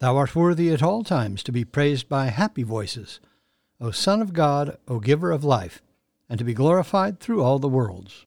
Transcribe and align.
Thou 0.00 0.16
art 0.16 0.34
worthy 0.34 0.70
at 0.70 0.82
all 0.82 1.04
times 1.04 1.42
to 1.42 1.52
be 1.52 1.62
praised 1.62 2.08
by 2.08 2.26
happy 2.26 2.62
voices, 2.62 3.20
O 3.82 3.90
Son 3.90 4.22
of 4.22 4.32
God, 4.32 4.78
O 4.88 4.98
Giver 4.98 5.30
of 5.30 5.44
life, 5.44 5.82
and 6.26 6.38
to 6.38 6.44
be 6.44 6.54
glorified 6.54 7.20
through 7.20 7.42
all 7.42 7.58
the 7.58 7.68
worlds. 7.68 8.24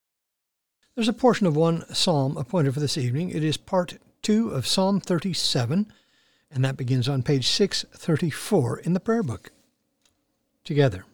There's 0.94 1.07
a 1.07 1.13
portion 1.13 1.47
of 1.47 1.55
one 1.55 1.83
psalm 1.91 2.38
appointed 2.38 2.75
for 2.75 2.79
this 2.79 2.95
evening. 2.95 3.31
It 3.31 3.44
is 3.44 3.57
part 3.57 3.97
two 4.21 4.49
of 4.49 4.67
Psalm 4.67 4.99
37, 4.99 5.91
and 6.51 6.63
that 6.63 6.77
begins 6.77 7.09
on 7.09 7.23
page 7.23 7.47
634 7.47 8.79
in 8.79 8.94
the 8.94 8.99
prayer 8.99 9.23
book. 9.23 9.51
Together. 10.63 11.05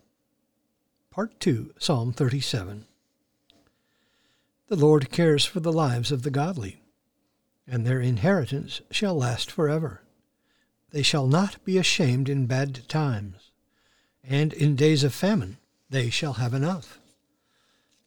Part 1.09 1.39
2, 1.39 1.73
Psalm 1.80 2.11
37. 2.11 2.85
The 4.67 4.75
Lord 4.75 5.09
cares 5.09 5.45
for 5.45 5.61
the 5.61 5.71
lives 5.71 6.11
of 6.11 6.23
the 6.23 6.30
godly, 6.30 6.81
and 7.65 7.85
their 7.85 8.02
inheritance 8.02 8.81
shall 8.91 9.15
last 9.15 9.49
forever. 9.49 10.02
They 10.91 11.03
shall 11.03 11.27
not 11.27 11.63
be 11.63 11.77
ashamed 11.77 12.29
in 12.29 12.47
bad 12.47 12.87
times, 12.87 13.51
and 14.23 14.53
in 14.53 14.75
days 14.75 15.03
of 15.03 15.13
famine 15.13 15.57
they 15.89 16.09
shall 16.09 16.33
have 16.33 16.53
enough. 16.53 16.99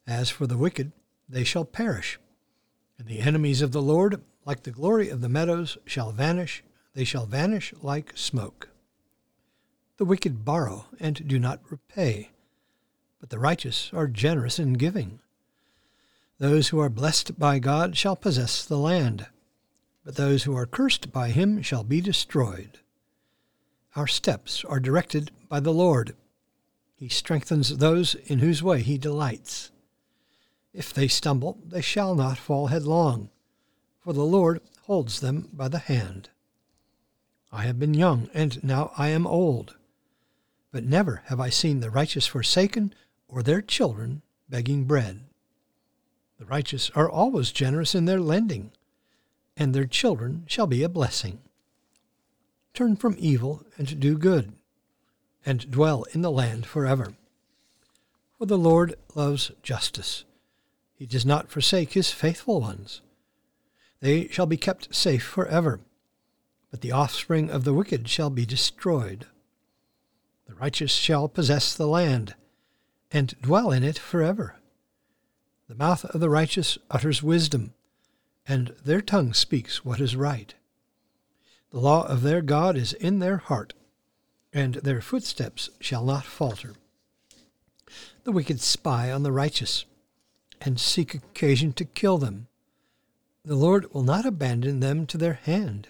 As 0.05 0.29
for 0.29 0.47
the 0.47 0.57
wicked, 0.57 0.91
they 1.29 1.43
shall 1.43 1.65
perish, 1.65 2.19
and 2.97 3.07
the 3.07 3.19
enemies 3.19 3.61
of 3.61 3.71
the 3.71 3.81
Lord, 3.81 4.21
like 4.45 4.63
the 4.63 4.71
glory 4.71 5.09
of 5.09 5.21
the 5.21 5.29
meadows, 5.29 5.77
shall 5.85 6.11
vanish 6.11 6.63
they 6.93 7.03
shall 7.03 7.25
vanish 7.25 7.73
like 7.81 8.13
smoke. 8.15 8.69
The 9.97 10.05
wicked 10.05 10.45
borrow 10.45 10.85
and 10.99 11.27
do 11.27 11.39
not 11.39 11.59
repay, 11.69 12.31
but 13.19 13.29
the 13.29 13.39
righteous 13.39 13.89
are 13.93 14.07
generous 14.07 14.59
in 14.59 14.73
giving. 14.73 15.19
Those 16.37 16.69
who 16.69 16.79
are 16.79 16.89
blessed 16.89 17.39
by 17.39 17.59
God 17.59 17.97
shall 17.97 18.15
possess 18.15 18.65
the 18.65 18.77
land, 18.77 19.27
but 20.03 20.15
those 20.15 20.43
who 20.43 20.55
are 20.55 20.65
cursed 20.65 21.11
by 21.11 21.29
him 21.29 21.61
shall 21.61 21.83
be 21.83 22.01
destroyed. 22.01 22.79
Our 23.95 24.07
steps 24.07 24.65
are 24.65 24.79
directed 24.79 25.31
by 25.47 25.59
the 25.59 25.73
Lord. 25.73 26.15
He 26.95 27.09
strengthens 27.09 27.77
those 27.77 28.15
in 28.15 28.39
whose 28.39 28.63
way 28.63 28.81
he 28.81 28.97
delights. 28.97 29.71
If 30.73 30.93
they 30.93 31.07
stumble, 31.07 31.59
they 31.65 31.81
shall 31.81 32.15
not 32.15 32.37
fall 32.37 32.67
headlong, 32.67 33.29
for 33.99 34.13
the 34.13 34.25
Lord 34.25 34.61
holds 34.83 35.19
them 35.19 35.49
by 35.53 35.67
the 35.67 35.79
hand. 35.79 36.29
I 37.51 37.63
have 37.63 37.79
been 37.79 37.93
young, 37.93 38.29
and 38.33 38.63
now 38.63 38.91
I 38.97 39.09
am 39.09 39.27
old. 39.27 39.77
But 40.71 40.83
never 40.83 41.21
have 41.25 41.39
I 41.39 41.49
seen 41.49 41.79
the 41.79 41.91
righteous 41.91 42.25
forsaken, 42.25 42.95
or 43.27 43.43
their 43.43 43.61
children 43.61 44.23
begging 44.49 44.85
bread. 44.85 45.21
The 46.39 46.45
righteous 46.45 46.89
are 46.95 47.09
always 47.09 47.51
generous 47.51 47.93
in 47.93 48.05
their 48.05 48.19
lending, 48.19 48.71
and 49.55 49.73
their 49.73 49.85
children 49.85 50.43
shall 50.47 50.67
be 50.67 50.83
a 50.83 50.89
blessing. 50.89 51.39
Turn 52.73 52.95
from 52.95 53.15
evil 53.19 53.65
and 53.77 53.99
do 53.99 54.17
good, 54.17 54.53
and 55.45 55.69
dwell 55.69 56.03
in 56.13 56.21
the 56.21 56.31
land 56.31 56.65
forever. 56.65 57.13
For 58.37 58.45
the 58.45 58.57
Lord 58.57 58.95
loves 59.15 59.51
justice. 59.61 60.25
He 60.95 61.05
does 61.05 61.25
not 61.25 61.49
forsake 61.49 61.93
his 61.93 62.11
faithful 62.11 62.61
ones. 62.61 63.01
They 63.99 64.27
shall 64.29 64.45
be 64.45 64.57
kept 64.57 64.93
safe 64.95 65.23
forever 65.23 65.79
but 66.73 66.81
the 66.81 66.91
offspring 66.91 67.51
of 67.51 67.65
the 67.65 67.73
wicked 67.73 68.09
shall 68.09 68.31
be 68.31 68.47
destroyed. 68.47 69.27
The 70.47 70.55
righteous 70.55 70.91
shall 70.91 71.27
possess 71.27 71.75
the 71.75 71.85
land, 71.85 72.33
and 73.11 73.39
dwell 73.43 73.71
in 73.71 73.83
it 73.83 73.99
forever. 73.99 74.55
The 75.69 75.75
mouth 75.75 76.03
of 76.05 76.19
the 76.19 76.31
righteous 76.31 76.79
utters 76.89 77.21
wisdom, 77.21 77.75
and 78.47 78.73
their 78.83 79.01
tongue 79.01 79.33
speaks 79.33 79.85
what 79.85 79.99
is 79.99 80.15
right. 80.15 80.53
The 81.71 81.79
law 81.79 82.05
of 82.07 82.21
their 82.21 82.41
God 82.41 82.77
is 82.77 82.93
in 82.93 83.19
their 83.19 83.37
heart, 83.37 83.73
and 84.51 84.75
their 84.75 85.01
footsteps 85.01 85.69
shall 85.79 86.05
not 86.05 86.25
falter. 86.25 86.73
The 88.23 88.31
wicked 88.31 88.61
spy 88.61 89.11
on 89.11 89.23
the 89.23 89.31
righteous, 89.31 89.85
and 90.61 90.79
seek 90.79 91.13
occasion 91.13 91.73
to 91.73 91.85
kill 91.85 92.17
them. 92.17 92.47
The 93.43 93.55
Lord 93.55 93.93
will 93.93 94.03
not 94.03 94.25
abandon 94.25 94.79
them 94.79 95.05
to 95.07 95.17
their 95.17 95.33
hand 95.33 95.87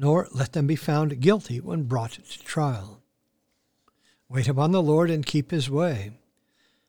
nor 0.00 0.28
let 0.32 0.54
them 0.54 0.66
be 0.66 0.76
found 0.76 1.20
guilty 1.20 1.60
when 1.60 1.82
brought 1.82 2.12
to 2.12 2.42
trial. 2.42 3.02
Wait 4.30 4.48
upon 4.48 4.72
the 4.72 4.82
Lord 4.82 5.10
and 5.10 5.26
keep 5.26 5.50
his 5.50 5.68
way. 5.68 6.12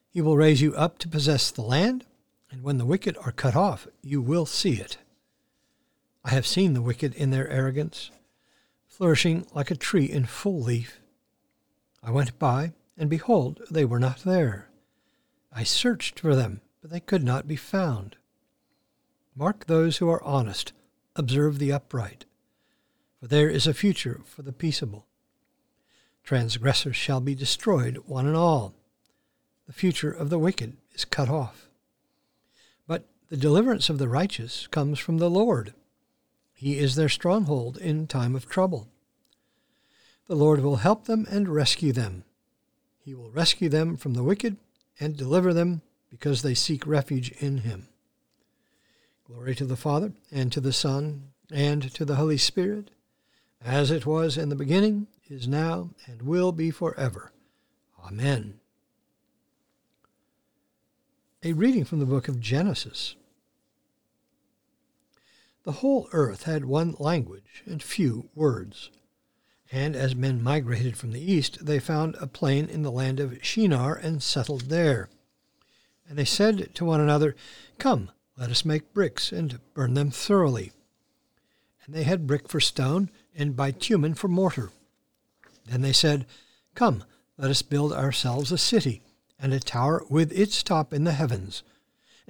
He 0.09 0.22
will 0.22 0.38
raise 0.38 0.62
you 0.62 0.74
up 0.75 0.97
to 1.00 1.09
possess 1.09 1.52
the 1.52 1.62
land, 1.62 2.06
and 2.51 2.62
when 2.62 2.78
the 2.78 2.85
wicked 2.85 3.17
are 3.23 3.31
cut 3.31 3.56
off, 3.56 3.88
you 4.01 4.22
will 4.22 4.45
see 4.45 4.73
it. 4.73 4.97
I 6.23 6.31
have 6.31 6.45
seen 6.45 6.73
the 6.73 6.81
wicked 6.81 7.16
in 7.16 7.31
their 7.31 7.50
arrogance, 7.50 8.12
flourishing 8.88 9.47
like 9.53 9.72
a 9.72 9.75
tree 9.75 10.06
in 10.06 10.25
full 10.25 10.61
leaf. 10.61 11.00
I 12.03 12.11
went 12.11 12.38
by, 12.38 12.73
and 12.97 13.09
behold, 13.09 13.61
they 13.72 13.85
were 13.85 14.00
not 14.00 14.19
there. 14.19 14.69
I 15.51 15.63
searched 15.63 16.19
for 16.19 16.35
them, 16.35 16.61
but 16.81 16.91
they 16.91 17.00
could 17.00 17.23
not 17.23 17.47
be 17.47 17.56
found. 17.56 18.17
Mark 19.35 19.66
those 19.66 19.97
who 19.97 20.09
are 20.09 20.23
honest, 20.23 20.73
observe 21.16 21.57
the 21.57 21.72
upright 21.72 22.25
for 23.22 23.28
there 23.28 23.50
is 23.50 23.67
a 23.67 23.73
future 23.73 24.19
for 24.25 24.41
the 24.41 24.51
peaceable. 24.51 25.06
Transgressors 26.23 26.95
shall 26.95 27.22
be 27.22 27.35
destroyed, 27.35 27.97
one 28.07 28.25
and 28.25 28.35
all. 28.35 28.73
The 29.67 29.73
future 29.73 30.11
of 30.11 30.31
the 30.31 30.40
wicked 30.40 30.78
is 30.94 31.06
cut 31.06 31.29
off. 31.29 31.69
The 33.31 33.38
deliverance 33.38 33.90
of 33.90 33.97
the 33.97 34.09
righteous 34.09 34.68
comes 34.68 35.00
from 35.00 35.18
the 35.18 35.30
Lord. 35.30 35.74
He 36.53 36.78
is 36.78 36.96
their 36.96 37.08
stronghold 37.08 37.78
in 37.78 38.06
time 38.06 38.36
of 38.36 38.50
trouble. 38.50 38.90
The 40.28 40.36
Lord 40.36 40.59
will 40.59 40.75
help 40.75 41.06
them 41.06 41.25
and 41.31 41.47
rescue 41.47 41.94
them. 41.94 42.25
He 43.00 43.14
will 43.14 43.31
rescue 43.31 43.70
them 43.70 43.96
from 43.96 44.16
the 44.16 44.24
wicked 44.24 44.58
and 45.00 45.16
deliver 45.16 45.53
them 45.53 45.81
because 46.09 46.41
they 46.41 46.53
seek 46.53 46.86
refuge 46.86 47.31
in 47.40 47.59
him. 47.59 47.88
Glory 49.25 49.56
to 49.56 49.66
the 49.66 49.78
Father, 49.78 50.12
and 50.30 50.52
to 50.52 50.59
the 50.59 50.74
Son, 50.74 51.30
and 51.50 51.90
to 51.94 52.03
the 52.03 52.16
Holy 52.16 52.38
Spirit 52.38 52.91
as 53.64 53.91
it 53.91 54.06
was 54.06 54.38
in 54.38 54.50
the 54.50 54.58
beginning, 54.58 55.08
is 55.30 55.47
now, 55.47 55.91
and 56.06 56.24
will 56.24 56.52
be 56.52 56.70
forever. 56.70 57.31
Amen. 58.05 58.59
A 61.44 61.53
reading 61.53 61.85
from 61.85 62.00
the 62.00 62.05
book 62.05 62.28
of 62.28 62.41
Genesis. 62.41 63.16
The 65.63 65.73
whole 65.73 66.09
earth 66.11 66.43
had 66.43 66.66
one 66.66 66.96
language 66.97 67.63
and 67.66 67.84
few 67.84 68.29
words. 68.34 68.90
And 69.72 69.96
as 69.96 70.16
men 70.16 70.43
migrated 70.43 70.97
from 70.97 71.11
the 71.11 71.31
east, 71.31 71.66
they 71.66 71.79
found 71.79 72.16
a 72.16 72.28
plain 72.28 72.67
in 72.67 72.81
the 72.81 72.91
land 72.91 73.19
of 73.19 73.37
Shinar 73.43 73.96
and 73.96 74.22
settled 74.22 74.63
there. 74.63 75.09
And 76.09 76.17
they 76.17 76.25
said 76.25 76.73
to 76.75 76.85
one 76.85 76.99
another, 76.99 77.35
Come, 77.78 78.11
let 78.35 78.49
us 78.49 78.66
make 78.66 78.93
bricks 78.93 79.31
and 79.31 79.59
burn 79.73 79.93
them 79.93 80.11
thoroughly. 80.11 80.72
And 81.85 81.96
they 81.96 82.03
had 82.03 82.28
brick 82.28 82.49
for 82.49 82.59
stone 82.59 83.09
and 83.35 83.55
bitumen 83.55 84.16
for 84.16 84.28
mortar. 84.28 84.72
Then 85.66 85.81
they 85.81 85.93
said, 85.93 86.25
Come, 86.75 87.03
let 87.37 87.52
us 87.52 87.61
build 87.61 87.93
ourselves 87.93 88.52
a 88.52 88.57
city, 88.57 89.03
and 89.40 89.53
a 89.53 89.59
tower 89.59 90.03
with 90.09 90.31
its 90.31 90.64
top 90.64 90.93
in 90.93 91.03
the 91.03 91.14
heavens. 91.14 91.64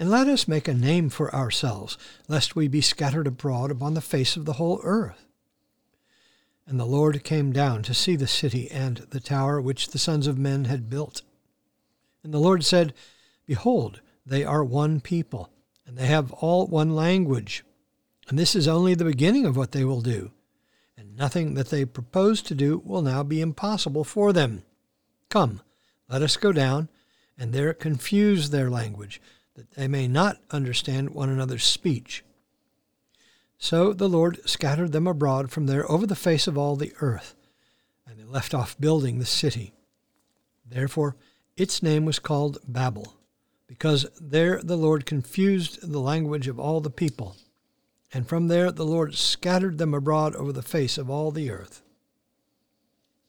And 0.01 0.09
let 0.09 0.27
us 0.27 0.47
make 0.47 0.67
a 0.67 0.73
name 0.73 1.11
for 1.11 1.31
ourselves, 1.31 1.95
lest 2.27 2.55
we 2.55 2.67
be 2.67 2.81
scattered 2.81 3.27
abroad 3.27 3.69
upon 3.69 3.93
the 3.93 4.01
face 4.01 4.35
of 4.35 4.45
the 4.45 4.53
whole 4.53 4.81
earth. 4.83 5.27
And 6.65 6.79
the 6.79 6.87
Lord 6.87 7.23
came 7.23 7.53
down 7.53 7.83
to 7.83 7.93
see 7.93 8.15
the 8.15 8.25
city 8.25 8.67
and 8.71 8.97
the 9.11 9.19
tower 9.19 9.61
which 9.61 9.89
the 9.89 9.99
sons 9.99 10.25
of 10.25 10.39
men 10.39 10.65
had 10.65 10.89
built. 10.89 11.21
And 12.23 12.33
the 12.33 12.39
Lord 12.39 12.65
said, 12.65 12.95
Behold, 13.45 14.01
they 14.25 14.43
are 14.43 14.63
one 14.63 15.01
people, 15.01 15.51
and 15.85 15.95
they 15.95 16.07
have 16.07 16.31
all 16.31 16.65
one 16.65 16.95
language. 16.95 17.63
And 18.27 18.39
this 18.39 18.55
is 18.55 18.67
only 18.67 18.95
the 18.95 19.05
beginning 19.05 19.45
of 19.45 19.55
what 19.55 19.71
they 19.71 19.85
will 19.85 20.01
do. 20.01 20.31
And 20.97 21.15
nothing 21.15 21.53
that 21.53 21.69
they 21.69 21.85
propose 21.85 22.41
to 22.41 22.55
do 22.55 22.81
will 22.83 23.03
now 23.03 23.21
be 23.21 23.39
impossible 23.39 24.03
for 24.03 24.33
them. 24.33 24.63
Come, 25.29 25.61
let 26.09 26.23
us 26.23 26.37
go 26.37 26.51
down, 26.51 26.89
and 27.37 27.53
there 27.53 27.71
confuse 27.75 28.49
their 28.49 28.71
language, 28.71 29.21
that 29.55 29.71
they 29.71 29.87
may 29.87 30.07
not 30.07 30.37
understand 30.49 31.09
one 31.09 31.29
another's 31.29 31.63
speech. 31.63 32.23
So 33.57 33.93
the 33.93 34.09
Lord 34.09 34.39
scattered 34.49 34.91
them 34.91 35.07
abroad 35.07 35.51
from 35.51 35.67
there 35.67 35.89
over 35.91 36.07
the 36.07 36.15
face 36.15 36.47
of 36.47 36.57
all 36.57 36.75
the 36.75 36.93
earth, 37.01 37.35
and 38.07 38.17
they 38.17 38.23
left 38.23 38.53
off 38.53 38.79
building 38.79 39.19
the 39.19 39.25
city. 39.25 39.73
Therefore 40.65 41.15
its 41.57 41.83
name 41.83 42.05
was 42.05 42.17
called 42.17 42.57
Babel, 42.67 43.17
because 43.67 44.05
there 44.19 44.61
the 44.63 44.77
Lord 44.77 45.05
confused 45.05 45.91
the 45.91 45.99
language 45.99 46.47
of 46.47 46.59
all 46.59 46.81
the 46.81 46.89
people, 46.89 47.35
and 48.13 48.27
from 48.27 48.47
there 48.47 48.71
the 48.71 48.85
Lord 48.85 49.15
scattered 49.15 49.77
them 49.77 49.93
abroad 49.93 50.35
over 50.35 50.51
the 50.51 50.61
face 50.61 50.97
of 50.97 51.09
all 51.09 51.29
the 51.29 51.51
earth. 51.51 51.83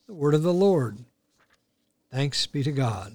The 0.07 0.15
word 0.15 0.35
of 0.35 0.43
the 0.43 0.53
Lord. 0.53 1.05
Thanks 2.11 2.47
be 2.47 2.63
to 2.63 2.73
God. 2.73 3.15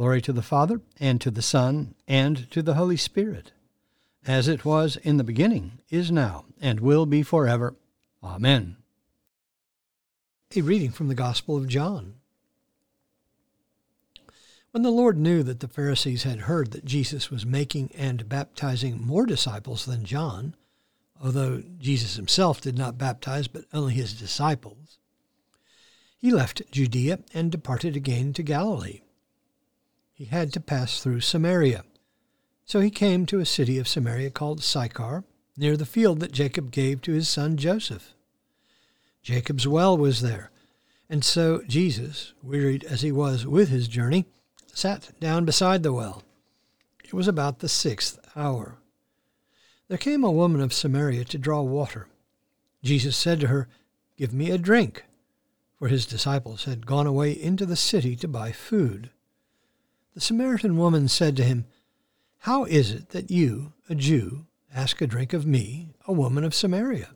Glory 0.00 0.22
to 0.22 0.32
the 0.32 0.40
Father, 0.40 0.80
and 0.98 1.20
to 1.20 1.30
the 1.30 1.42
Son, 1.42 1.94
and 2.08 2.50
to 2.50 2.62
the 2.62 2.72
Holy 2.72 2.96
Spirit, 2.96 3.52
as 4.24 4.48
it 4.48 4.64
was 4.64 4.96
in 4.96 5.18
the 5.18 5.24
beginning, 5.24 5.72
is 5.90 6.10
now, 6.10 6.46
and 6.58 6.80
will 6.80 7.04
be 7.04 7.22
forever. 7.22 7.76
Amen. 8.24 8.78
A 10.56 10.62
reading 10.62 10.90
from 10.90 11.08
the 11.08 11.14
Gospel 11.14 11.58
of 11.58 11.68
John. 11.68 12.14
When 14.70 14.82
the 14.82 14.90
Lord 14.90 15.18
knew 15.18 15.42
that 15.42 15.60
the 15.60 15.68
Pharisees 15.68 16.22
had 16.22 16.40
heard 16.40 16.70
that 16.70 16.86
Jesus 16.86 17.30
was 17.30 17.44
making 17.44 17.90
and 17.94 18.26
baptizing 18.26 19.06
more 19.06 19.26
disciples 19.26 19.84
than 19.84 20.06
John, 20.06 20.54
although 21.22 21.62
Jesus 21.78 22.16
himself 22.16 22.62
did 22.62 22.78
not 22.78 22.96
baptize 22.96 23.48
but 23.48 23.66
only 23.74 23.92
his 23.92 24.14
disciples, 24.14 24.96
he 26.16 26.30
left 26.30 26.62
Judea 26.72 27.18
and 27.34 27.52
departed 27.52 27.96
again 27.96 28.32
to 28.32 28.42
Galilee 28.42 29.02
he 30.20 30.26
had 30.26 30.52
to 30.52 30.60
pass 30.60 31.00
through 31.00 31.18
Samaria. 31.18 31.82
So 32.66 32.80
he 32.80 32.90
came 32.90 33.24
to 33.24 33.40
a 33.40 33.46
city 33.46 33.78
of 33.78 33.88
Samaria 33.88 34.28
called 34.28 34.62
Sychar, 34.62 35.24
near 35.56 35.78
the 35.78 35.86
field 35.86 36.20
that 36.20 36.30
Jacob 36.30 36.70
gave 36.70 37.00
to 37.00 37.12
his 37.14 37.26
son 37.26 37.56
Joseph. 37.56 38.12
Jacob's 39.22 39.66
well 39.66 39.96
was 39.96 40.20
there, 40.20 40.50
and 41.08 41.24
so 41.24 41.62
Jesus, 41.66 42.34
wearied 42.42 42.84
as 42.84 43.00
he 43.00 43.10
was 43.10 43.46
with 43.46 43.70
his 43.70 43.88
journey, 43.88 44.26
sat 44.66 45.08
down 45.20 45.46
beside 45.46 45.82
the 45.82 45.90
well. 45.94 46.22
It 47.02 47.14
was 47.14 47.26
about 47.26 47.60
the 47.60 47.68
sixth 47.70 48.18
hour. 48.36 48.76
There 49.88 49.96
came 49.96 50.22
a 50.22 50.30
woman 50.30 50.60
of 50.60 50.74
Samaria 50.74 51.24
to 51.24 51.38
draw 51.38 51.62
water. 51.62 52.08
Jesus 52.82 53.16
said 53.16 53.40
to 53.40 53.46
her, 53.46 53.68
Give 54.18 54.34
me 54.34 54.50
a 54.50 54.58
drink, 54.58 55.02
for 55.78 55.88
his 55.88 56.04
disciples 56.04 56.64
had 56.64 56.84
gone 56.84 57.06
away 57.06 57.32
into 57.32 57.64
the 57.64 57.74
city 57.74 58.16
to 58.16 58.28
buy 58.28 58.52
food. 58.52 59.08
The 60.14 60.20
Samaritan 60.20 60.76
woman 60.76 61.08
said 61.08 61.36
to 61.36 61.44
him, 61.44 61.66
How 62.38 62.64
is 62.64 62.90
it 62.90 63.10
that 63.10 63.30
you, 63.30 63.72
a 63.88 63.94
Jew, 63.94 64.46
ask 64.74 65.00
a 65.00 65.06
drink 65.06 65.32
of 65.32 65.46
me, 65.46 65.90
a 66.06 66.12
woman 66.12 66.42
of 66.42 66.54
Samaria? 66.54 67.10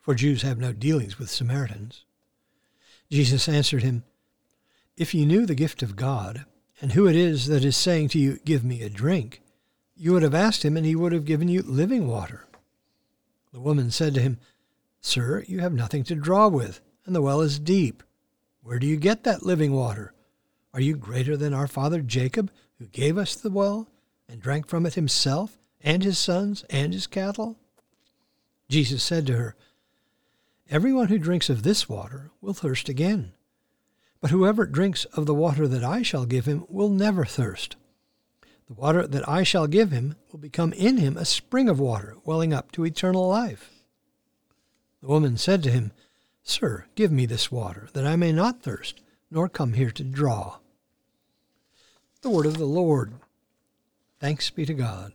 For 0.00 0.14
Jews 0.14 0.42
have 0.42 0.58
no 0.58 0.72
dealings 0.72 1.18
with 1.18 1.28
Samaritans. 1.28 2.04
Jesus 3.10 3.48
answered 3.48 3.82
him, 3.82 4.04
If 4.96 5.12
you 5.12 5.26
knew 5.26 5.44
the 5.44 5.54
gift 5.54 5.82
of 5.82 5.96
God, 5.96 6.44
and 6.80 6.92
who 6.92 7.08
it 7.08 7.16
is 7.16 7.46
that 7.48 7.64
is 7.64 7.76
saying 7.76 8.10
to 8.10 8.18
you, 8.18 8.38
Give 8.44 8.64
me 8.64 8.82
a 8.82 8.88
drink, 8.88 9.42
you 9.96 10.12
would 10.12 10.22
have 10.22 10.34
asked 10.34 10.64
him, 10.64 10.76
and 10.76 10.86
he 10.86 10.94
would 10.94 11.12
have 11.12 11.24
given 11.24 11.48
you 11.48 11.62
living 11.62 12.06
water. 12.06 12.46
The 13.52 13.60
woman 13.60 13.90
said 13.90 14.14
to 14.14 14.20
him, 14.20 14.38
Sir, 15.00 15.44
you 15.48 15.60
have 15.60 15.72
nothing 15.72 16.04
to 16.04 16.14
draw 16.14 16.46
with, 16.48 16.80
and 17.04 17.14
the 17.14 17.22
well 17.22 17.40
is 17.40 17.58
deep. 17.58 18.04
Where 18.62 18.78
do 18.78 18.86
you 18.86 18.96
get 18.96 19.24
that 19.24 19.42
living 19.42 19.72
water? 19.72 20.12
Are 20.74 20.80
you 20.80 20.96
greater 20.96 21.36
than 21.36 21.54
our 21.54 21.66
father 21.66 22.02
Jacob, 22.02 22.50
who 22.78 22.86
gave 22.86 23.16
us 23.16 23.34
the 23.34 23.50
well 23.50 23.88
and 24.28 24.40
drank 24.40 24.66
from 24.66 24.84
it 24.86 24.94
himself 24.94 25.58
and 25.80 26.02
his 26.02 26.18
sons 26.18 26.64
and 26.68 26.92
his 26.92 27.06
cattle? 27.06 27.56
Jesus 28.68 29.02
said 29.02 29.26
to 29.26 29.36
her, 29.36 29.56
Everyone 30.70 31.08
who 31.08 31.18
drinks 31.18 31.48
of 31.48 31.62
this 31.62 31.88
water 31.88 32.30
will 32.42 32.52
thirst 32.52 32.88
again. 32.88 33.32
But 34.20 34.30
whoever 34.30 34.66
drinks 34.66 35.06
of 35.06 35.24
the 35.24 35.34
water 35.34 35.66
that 35.66 35.84
I 35.84 36.02
shall 36.02 36.26
give 36.26 36.44
him 36.44 36.66
will 36.68 36.90
never 36.90 37.24
thirst. 37.24 37.76
The 38.66 38.74
water 38.74 39.06
that 39.06 39.26
I 39.26 39.44
shall 39.44 39.66
give 39.66 39.90
him 39.90 40.16
will 40.30 40.38
become 40.38 40.74
in 40.74 40.98
him 40.98 41.16
a 41.16 41.24
spring 41.24 41.70
of 41.70 41.80
water 41.80 42.16
welling 42.24 42.52
up 42.52 42.70
to 42.72 42.84
eternal 42.84 43.26
life. 43.26 43.70
The 45.00 45.08
woman 45.08 45.38
said 45.38 45.62
to 45.62 45.70
him, 45.70 45.92
Sir, 46.42 46.84
give 46.94 47.10
me 47.10 47.24
this 47.24 47.50
water, 47.50 47.88
that 47.94 48.06
I 48.06 48.16
may 48.16 48.32
not 48.32 48.62
thirst 48.62 49.00
nor 49.30 49.48
come 49.48 49.74
here 49.74 49.90
to 49.90 50.04
draw. 50.04 50.58
The 52.22 52.30
word 52.30 52.46
of 52.46 52.58
the 52.58 52.64
Lord. 52.64 53.14
Thanks 54.20 54.50
be 54.50 54.66
to 54.66 54.74
God. 54.74 55.12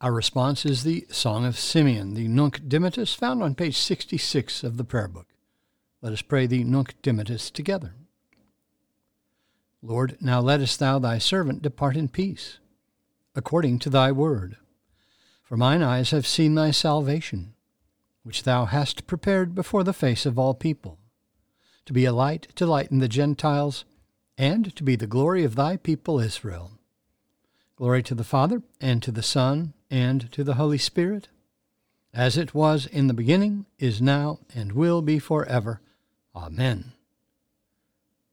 Our 0.00 0.12
response 0.12 0.64
is 0.64 0.84
the 0.84 1.06
Song 1.10 1.44
of 1.44 1.58
Simeon, 1.58 2.14
the 2.14 2.28
Nunc 2.28 2.60
Dimittis, 2.68 3.16
found 3.16 3.42
on 3.42 3.54
page 3.54 3.76
66 3.76 4.62
of 4.62 4.76
the 4.76 4.84
Prayer 4.84 5.08
Book. 5.08 5.26
Let 6.02 6.12
us 6.12 6.22
pray 6.22 6.46
the 6.46 6.62
Nunc 6.62 6.94
Dimittis 7.02 7.50
together. 7.50 7.94
Lord, 9.82 10.16
now 10.20 10.40
lettest 10.40 10.78
thou 10.78 10.98
thy 10.98 11.18
servant 11.18 11.62
depart 11.62 11.96
in 11.96 12.08
peace, 12.08 12.58
according 13.34 13.78
to 13.80 13.90
thy 13.90 14.12
word. 14.12 14.56
For 15.42 15.56
mine 15.56 15.82
eyes 15.82 16.10
have 16.10 16.26
seen 16.26 16.54
thy 16.54 16.70
salvation, 16.70 17.54
which 18.22 18.42
thou 18.42 18.66
hast 18.66 19.06
prepared 19.06 19.54
before 19.54 19.82
the 19.82 19.92
face 19.92 20.26
of 20.26 20.38
all 20.38 20.54
people 20.54 20.98
to 21.88 21.94
be 21.94 22.04
a 22.04 22.12
light 22.12 22.48
to 22.54 22.66
lighten 22.66 22.98
the 22.98 23.08
Gentiles, 23.08 23.86
and 24.36 24.76
to 24.76 24.82
be 24.82 24.94
the 24.94 25.06
glory 25.06 25.42
of 25.42 25.54
thy 25.54 25.74
people 25.78 26.20
Israel. 26.20 26.72
Glory 27.76 28.02
to 28.02 28.14
the 28.14 28.24
Father, 28.24 28.60
and 28.78 29.02
to 29.02 29.10
the 29.10 29.22
Son, 29.22 29.72
and 29.90 30.30
to 30.32 30.44
the 30.44 30.56
Holy 30.56 30.76
Spirit, 30.76 31.28
as 32.12 32.36
it 32.36 32.52
was 32.52 32.84
in 32.84 33.06
the 33.06 33.14
beginning, 33.14 33.64
is 33.78 34.02
now, 34.02 34.38
and 34.54 34.72
will 34.72 35.00
be 35.00 35.18
forever. 35.18 35.80
Amen. 36.36 36.92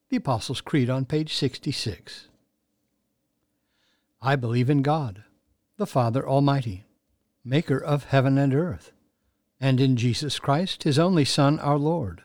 The 0.10 0.18
Apostles' 0.18 0.60
Creed 0.60 0.90
on 0.90 1.06
page 1.06 1.34
66. 1.34 2.28
I 4.22 4.36
believe 4.36 4.70
in 4.70 4.82
God, 4.82 5.24
the 5.78 5.88
Father 5.88 6.28
Almighty, 6.28 6.84
maker 7.46 7.78
of 7.78 8.04
heaven 8.04 8.38
and 8.38 8.54
earth, 8.54 8.92
and 9.62 9.80
in 9.80 9.96
Jesus 9.96 10.40
Christ, 10.40 10.84
his 10.84 11.00
only 11.00 11.24
Son, 11.24 11.58
our 11.60 11.78
Lord 11.78 12.25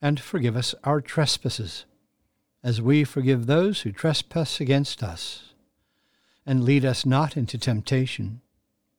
and 0.00 0.20
forgive 0.20 0.56
us 0.56 0.74
our 0.84 1.00
trespasses, 1.00 1.84
as 2.62 2.82
we 2.82 3.04
forgive 3.04 3.46
those 3.46 3.82
who 3.82 3.92
trespass 3.92 4.60
against 4.60 5.02
us. 5.02 5.52
And 6.44 6.64
lead 6.64 6.84
us 6.84 7.04
not 7.04 7.36
into 7.36 7.58
temptation, 7.58 8.40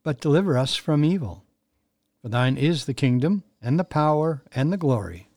but 0.03 0.19
deliver 0.19 0.57
us 0.57 0.75
from 0.75 1.05
evil. 1.05 1.43
For 2.21 2.29
thine 2.29 2.57
is 2.57 2.85
the 2.85 2.93
kingdom, 2.93 3.43
and 3.61 3.79
the 3.79 3.83
power, 3.83 4.43
and 4.53 4.71
the 4.71 4.77
glory, 4.77 5.29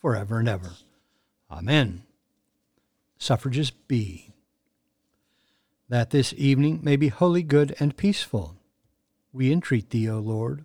for 0.00 0.16
ever 0.16 0.38
and 0.38 0.48
ever. 0.48 0.72
Amen. 1.50 2.04
Suffrages 3.18 3.70
B. 3.70 4.32
That 5.88 6.10
this 6.10 6.34
evening 6.36 6.80
may 6.82 6.96
be 6.96 7.08
wholly 7.08 7.42
good 7.42 7.74
and 7.80 7.96
peaceful, 7.96 8.56
we 9.32 9.52
entreat 9.52 9.90
thee, 9.90 10.08
O 10.08 10.18
Lord. 10.18 10.64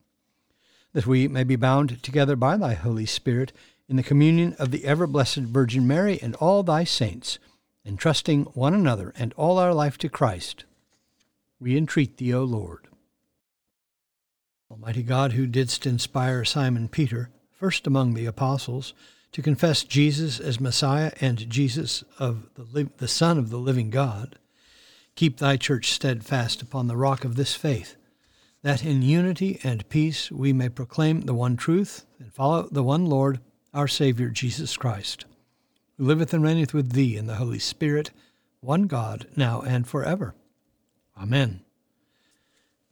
that 0.93 1.07
we 1.07 1.27
may 1.27 1.43
be 1.43 1.55
bound 1.55 2.01
together 2.03 2.35
by 2.35 2.57
thy 2.57 2.73
Holy 2.73 3.05
Spirit 3.05 3.53
in 3.87 3.95
the 3.95 4.03
communion 4.03 4.55
of 4.59 4.71
the 4.71 4.85
ever 4.85 5.07
blessed 5.07 5.37
Virgin 5.39 5.87
Mary 5.87 6.19
and 6.21 6.35
all 6.35 6.63
thy 6.63 6.83
saints, 6.83 7.39
entrusting 7.85 8.43
one 8.53 8.73
another 8.73 9.13
and 9.17 9.33
all 9.33 9.57
our 9.57 9.73
life 9.73 9.97
to 9.97 10.09
Christ. 10.09 10.65
We 11.59 11.77
entreat 11.77 12.17
thee, 12.17 12.33
O 12.33 12.43
Lord. 12.43 12.87
Almighty 14.71 15.03
God, 15.03 15.33
who 15.33 15.45
didst 15.45 15.85
inspire 15.85 16.45
Simon 16.45 16.87
Peter, 16.87 17.29
first 17.51 17.85
among 17.85 18.13
the 18.13 18.25
apostles, 18.25 18.93
to 19.33 19.41
confess 19.41 19.83
Jesus 19.83 20.39
as 20.39 20.59
Messiah 20.59 21.11
and 21.19 21.49
Jesus 21.49 22.03
of 22.17 22.49
the, 22.55 22.89
the 22.97 23.07
Son 23.07 23.37
of 23.37 23.49
the 23.49 23.57
living 23.57 23.89
God, 23.89 24.37
keep 25.15 25.37
thy 25.37 25.57
church 25.57 25.91
steadfast 25.91 26.61
upon 26.61 26.87
the 26.87 26.95
rock 26.95 27.25
of 27.25 27.35
this 27.35 27.53
faith, 27.53 27.95
that 28.63 28.85
in 28.85 29.01
unity 29.01 29.59
and 29.63 29.87
peace 29.89 30.31
we 30.31 30.53
may 30.53 30.69
proclaim 30.69 31.21
the 31.21 31.33
one 31.33 31.57
truth 31.57 32.05
and 32.19 32.33
follow 32.33 32.67
the 32.71 32.83
one 32.83 33.05
Lord, 33.05 33.39
our 33.73 33.87
Savior 33.87 34.29
Jesus 34.29 34.77
Christ, 34.77 35.25
who 35.97 36.05
liveth 36.05 36.33
and 36.33 36.43
reigneth 36.43 36.73
with 36.73 36.91
thee 36.91 37.17
in 37.17 37.27
the 37.27 37.35
Holy 37.35 37.59
Spirit, 37.59 38.11
one 38.59 38.83
God, 38.83 39.27
now 39.35 39.61
and 39.61 39.87
forever. 39.87 40.35
Amen. 41.17 41.61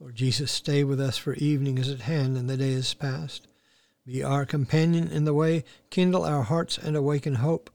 Lord 0.00 0.14
Jesus, 0.14 0.50
stay 0.50 0.82
with 0.82 1.00
us, 1.00 1.18
for 1.18 1.34
evening 1.34 1.78
is 1.78 1.90
at 1.90 2.00
hand 2.00 2.36
and 2.36 2.48
the 2.48 2.56
day 2.56 2.72
is 2.72 2.94
past. 2.94 3.46
Be 4.06 4.24
our 4.24 4.46
companion 4.46 5.08
in 5.08 5.24
the 5.24 5.34
way, 5.34 5.62
kindle 5.90 6.24
our 6.24 6.42
hearts 6.42 6.78
and 6.78 6.96
awaken 6.96 7.36
hope, 7.36 7.70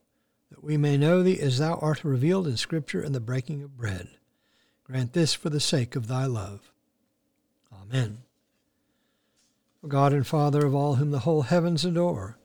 that 0.49 0.63
we 0.63 0.75
may 0.75 0.97
know 0.97 1.21
thee 1.21 1.39
as 1.39 1.59
thou 1.59 1.75
art 1.75 2.03
revealed 2.03 2.47
in 2.47 2.57
Scripture 2.57 3.01
and 3.01 3.13
the 3.13 3.19
breaking 3.19 3.61
of 3.61 3.77
bread. 3.77 4.09
Grant 4.83 5.13
this 5.13 5.33
for 5.33 5.49
the 5.49 5.59
sake 5.59 5.95
of 5.95 6.07
thy 6.07 6.25
love. 6.25 6.71
Amen. 7.82 8.20
O 9.84 9.88
God 9.88 10.13
and 10.13 10.25
Father 10.25 10.65
of 10.65 10.74
all 10.74 10.96
whom 10.96 11.12
the 11.12 11.20
whole 11.20 11.44
heavens 11.44 11.86
adore, 11.86 12.38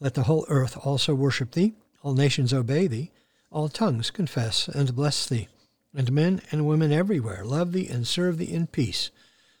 let 0.00 0.14
the 0.14 0.24
whole 0.24 0.44
earth 0.48 0.76
also 0.84 1.14
worship 1.14 1.52
thee, 1.52 1.74
all 2.02 2.14
nations 2.14 2.52
obey 2.52 2.86
thee, 2.86 3.10
all 3.50 3.68
tongues 3.68 4.10
confess 4.10 4.68
and 4.68 4.94
bless 4.94 5.26
thee, 5.26 5.48
and 5.94 6.12
men 6.12 6.42
and 6.50 6.66
women 6.66 6.92
everywhere 6.92 7.44
love 7.44 7.72
thee 7.72 7.88
and 7.88 8.06
serve 8.06 8.38
thee 8.38 8.52
in 8.52 8.66
peace, 8.66 9.10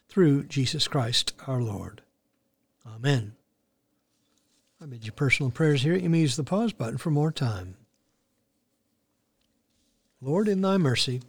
through 0.08 0.44
Jesus 0.44 0.88
Christ 0.88 1.32
our 1.46 1.62
Lord. 1.62 2.02
Amen. 2.86 3.34
I 4.82 4.86
bid 4.86 5.06
you 5.06 5.12
personal 5.12 5.52
prayers 5.52 5.82
here. 5.82 5.94
You 5.94 6.10
may 6.10 6.20
use 6.20 6.36
the 6.36 6.42
pause 6.44 6.72
button 6.72 6.98
for 6.98 7.10
more 7.10 7.30
time. 7.30 7.76
Lord, 10.20 10.48
in 10.48 10.60
thy 10.60 10.76
mercy, 10.76 11.22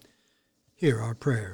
hear 0.75 0.99
our 0.99 1.13
prayer. 1.13 1.53